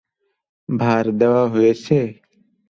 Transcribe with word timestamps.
ভার 0.69 1.05
দেয়া 1.19 1.43
হয়েছে? 1.53 1.97